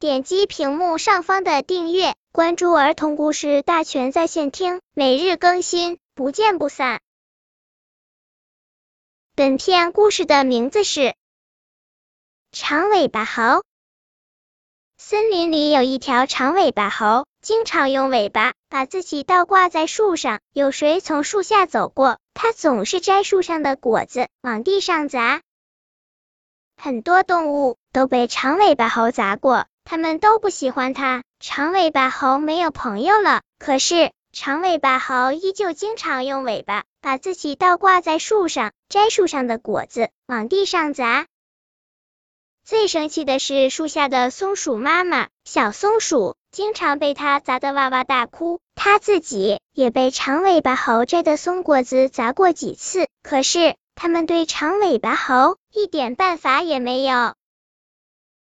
[0.00, 7.00] 点击屏幕上方的订阅，关注儿童故事大全在线听，每日更新，不见不散。
[9.34, 11.16] 本片故事的名字是
[12.52, 13.64] 长尾巴猴。
[14.98, 20.38] 森林里有一条长尾巴猴，经常用尾巴把自己倒挂在树上。
[20.52, 25.42] 有谁从树下走过，它总是摘树上的果子往地上砸。
[26.76, 31.24] 很多动物都被长尾巴猴砸过，它们都不喜欢它。
[31.40, 41.26] 长尾巴猴没有朋友了，可是长尾巴猴依旧经常用尾巴把自己倒挂在树上，摘树上的果子往地上砸。
[42.66, 48.60] 最生气的是树下的松鼠妈妈，小松鼠经常被它砸得哇哇大哭。
[48.74, 53.74] 它自己也被长尾巴猴摘的松果子砸过几次，可是。
[54.00, 57.34] 他们对长尾巴猴一点办法也没有。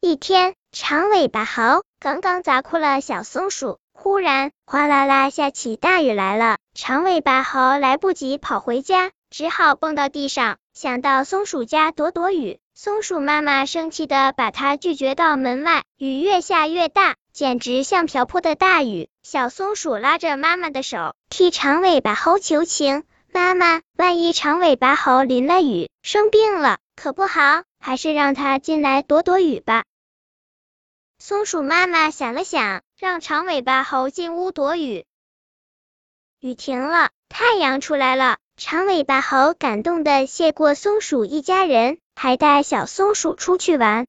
[0.00, 6.58] 一天，长尾巴猴刚刚砸哭了小松鼠，忽然哗啦啦下起大雨来了。
[6.74, 12.60] 长尾巴猴来不及跑回家，只好蹦到地上，想到松鼠家躲躲雨。
[12.72, 15.82] 松鼠妈妈生气的把它拒绝到门外。
[15.98, 19.08] 雨越下越大，简直像瓢泼的大雨。
[19.24, 23.02] 小松鼠拉着妈妈的手，替长尾巴猴求情。
[23.32, 29.82] 妈妈，万一长尾巴猴淋了雨生病了，可不好，还是让它进来躲躲雨吧。
[31.22, 35.04] 松鼠妈妈想了想，让长尾巴猴进屋躲雨。
[36.40, 44.06] 雨停了，太阳出来了，长尾巴猴感动的谢过松鼠一家人，还带小松鼠出去玩。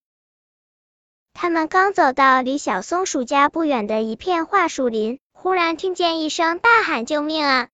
[1.33, 7.67] 他们刚走到离小松鼠家不远的一片桦树林，忽然听见一声大喊：“救命啊！”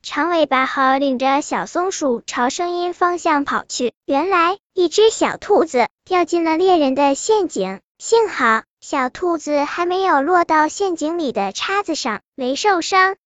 [0.00, 13.16] 长尾巴猴领着小松鼠朝声音方向跑去，原来一只小兔子掉进了猎人的陷阱，幸好小兔子还没有落到陷阱里的叉子上，没受伤。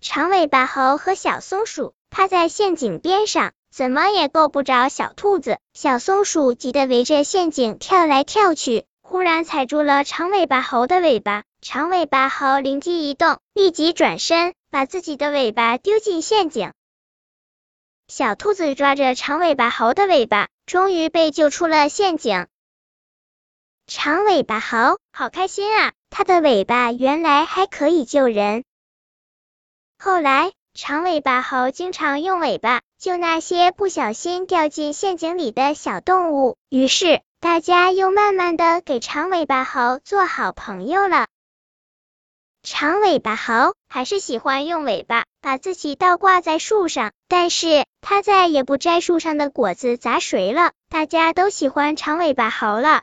[0.00, 5.58] 长尾巴猴和小松鼠趴在陷阱边上，怎么也够不着小兔子。
[5.74, 11.42] 小松鼠急得围着陷阱跳来跳去，忽然踩住了长尾巴猴的尾巴。
[11.60, 14.54] 长尾巴猴灵机一动，立即转身。
[14.70, 16.72] 把自己的尾巴丢进陷阱，
[18.08, 22.46] 小兔子抓着长尾巴猴的尾巴，终于被救出了陷阱。
[23.86, 28.64] 长尾巴猴好开心啊，它的尾巴原来还可以救人。
[29.98, 41.26] 后来，长尾巴猴经常用尾巴救那些不小心掉进陷阱里的小动物，于是大家又慢慢的给长尾巴猴做好朋友了。
[42.62, 50.70] 长尾巴猴还是喜欢用尾巴把自己倒挂在树上，但是它再也不摘树上的果子砸谁了。
[50.88, 53.02] 大家都喜欢长尾巴猴了。